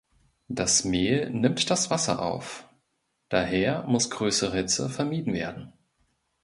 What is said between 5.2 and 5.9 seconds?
werden.